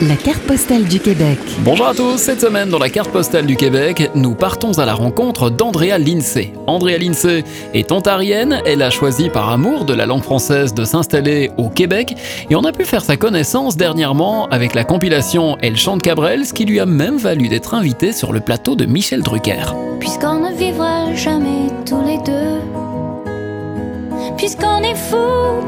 [0.00, 1.40] La carte postale du Québec.
[1.64, 4.94] Bonjour à tous, cette semaine dans la carte postale du Québec, nous partons à la
[4.94, 6.52] rencontre d'Andrea Lindsay.
[6.68, 7.42] Andrea Lindsay
[7.74, 12.14] est ontarienne, elle a choisi par amour de la langue française de s'installer au Québec
[12.48, 16.52] et on a pu faire sa connaissance dernièrement avec la compilation Elle chante Cabrel, ce
[16.52, 19.74] qui lui a même valu d'être invitée sur le plateau de Michel Drucker.
[19.98, 22.97] Puisqu'on ne vivra jamais tous les deux.
[24.38, 25.16] Puisqu'on est fou,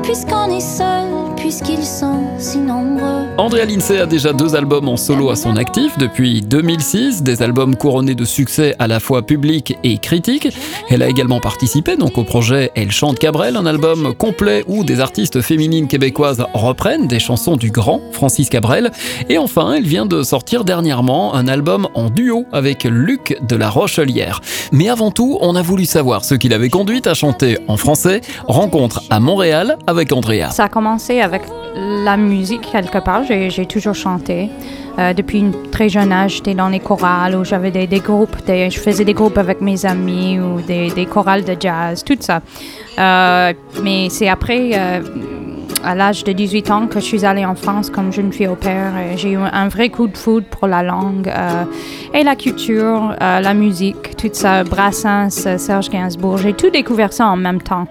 [0.05, 3.27] puisqu'on est seul, puisqu'ils sont si nombreux.
[3.37, 7.75] Andrea Lindsay a déjà deux albums en solo à son actif depuis 2006, des albums
[7.75, 10.49] couronnés de succès à la fois public et critique.
[10.89, 15.01] Elle a également participé donc au projet Elle chante Cabrel, un album complet où des
[15.01, 18.93] artistes féminines québécoises reprennent des chansons du grand Francis Cabrel.
[19.29, 23.69] Et enfin, elle vient de sortir dernièrement un album en duo avec Luc de la
[23.69, 24.41] Rochelière.
[24.71, 28.21] Mais avant tout, on a voulu savoir ce qui l'avait conduite à chanter en français.
[28.61, 30.51] Rencontre à Montréal avec Andrea.
[30.51, 33.23] Ça a commencé avec la musique quelque part.
[33.25, 34.51] J'ai, toujours chanté.
[34.99, 38.37] Euh, depuis un très jeune âge, j'étais dans les chorales où j'avais des, groupes.
[38.47, 42.43] je faisais des groupes avec mes amis ou des, chorales de jazz, tout ça.
[42.99, 45.01] Euh, mais c'est après, euh,
[45.83, 48.57] à l'âge de 18 ans, que je suis allée en France comme jeune fille au
[48.57, 48.93] père.
[49.17, 51.33] J'ai eu un vrai coup de foudre pour la langue
[52.13, 54.65] et la culture, la musique, tout ça.
[54.65, 56.37] Brassens, Serge Gainsbourg.
[56.37, 57.87] J'ai tout découvert ça en même temps.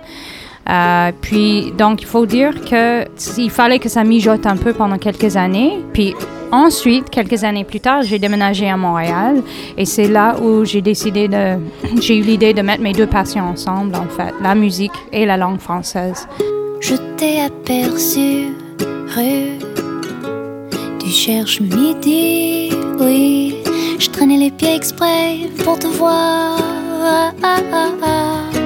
[0.70, 3.06] Euh, puis, donc, il faut dire que
[3.38, 5.80] il fallait que ça mijote un peu pendant quelques années.
[5.94, 6.14] Puis,
[6.52, 9.42] ensuite, quelques années plus tard, j'ai déménagé à Montréal.
[9.78, 11.58] Et c'est là où j'ai décidé de.
[12.02, 15.38] J'ai eu l'idée de mettre mes deux passions ensemble, en fait, la musique et la
[15.38, 16.28] langue française.
[16.80, 18.54] Je t'ai aperçu,
[19.16, 19.60] rue
[21.00, 22.70] du cherche midi.
[23.00, 23.56] Oui,
[23.98, 26.58] je traînais les pieds exprès pour te voir.
[27.40, 28.59] Encore un peu.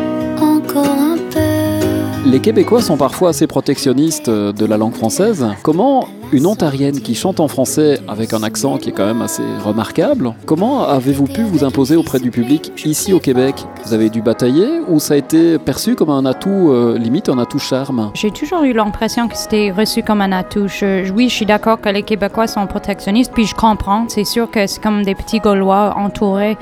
[2.34, 5.46] Les Québécois sont parfois assez protectionnistes euh, de la langue française.
[5.62, 9.44] Comment une ontarienne qui chante en français avec un accent qui est quand même assez
[9.64, 13.56] remarquable, comment avez-vous pu vous imposer auprès du public ici au Québec?
[13.86, 17.38] Vous avez dû batailler ou ça a été perçu comme un atout, euh, limite un
[17.38, 18.12] atout charme?
[18.16, 20.68] J'ai toujours eu l'impression que c'était reçu comme un atout.
[20.68, 24.06] Je- oui, je suis d'accord que les Québécois sont protectionnistes, puis je comprends.
[24.08, 26.58] C'est sûr que c'est comme des petits Gaulois entourés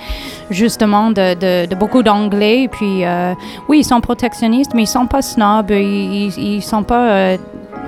[0.49, 2.67] justement de, beaucoup d'anglais.
[2.71, 3.33] Puis euh,
[3.69, 5.69] oui, ils sont protectionnistes, mais ils sont pas snobs.
[5.71, 7.37] Ils, ils, ils sont pas euh,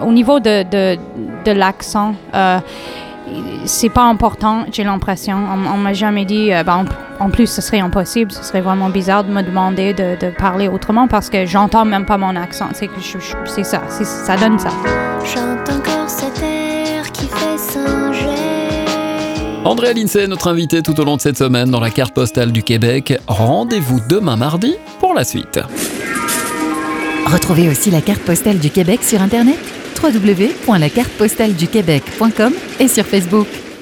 [0.01, 0.97] au niveau de, de,
[1.45, 2.15] de l'accent.
[2.33, 2.59] euh,
[3.65, 5.37] c'est pas important, j'ai l'impression.
[5.37, 6.85] On, on m'a jamais dit, euh, ben,
[7.19, 10.67] en, plus, ce serait impossible, ce serait vraiment bizarre de me demander de, de parler
[10.67, 12.67] autrement parce que j'entends même pas mon accent.
[12.73, 14.69] C'est que je- je- c'est ça, c'est- ça donne ça.
[15.25, 18.85] Chante encore cet air qui fait singer.
[19.63, 22.51] Andrea Lindsay est notre invité tout au long de cette semaine dans la carte postale
[22.51, 23.17] du Québec.
[23.27, 25.59] Rendez-vous demain mardi pour la suite.
[27.25, 29.57] Retrouvez aussi la carte postale du Québec sur Internet
[30.03, 33.63] www.lacartepostaleduquebec.com et sur Facebook.